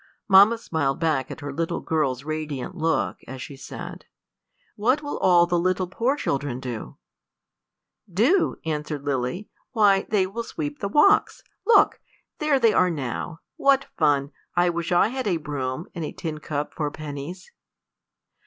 Mamma 0.27 0.57
smiled 0.57 0.99
back 0.99 1.29
at 1.29 1.41
her 1.41 1.53
little 1.53 1.79
girl's 1.79 2.23
radiant 2.23 2.73
look, 2.75 3.19
as 3.27 3.39
she 3.39 3.55
said, 3.55 4.05
"What 4.75 5.03
will 5.03 5.19
all 5.19 5.45
the 5.45 5.59
little 5.59 5.85
poor 5.85 6.15
children 6.15 6.59
do?" 6.59 6.97
"Do?" 8.11 8.55
answered 8.65 9.03
Lily; 9.03 9.47
"why, 9.73 10.07
they 10.09 10.25
will 10.25 10.41
sweep 10.41 10.79
the 10.79 10.89
walks 10.89 11.43
look! 11.67 11.99
there 12.39 12.59
they 12.59 12.73
are 12.73 12.89
now. 12.89 13.41
What 13.57 13.85
fun! 13.95 14.31
I 14.55 14.71
wish 14.71 14.91
I 14.91 15.09
had 15.09 15.27
a 15.27 15.37
broom, 15.37 15.85
and 15.93 16.03
a 16.03 16.11
tin 16.11 16.39
cup 16.39 16.73
for 16.73 16.89
pennies." 16.89 17.51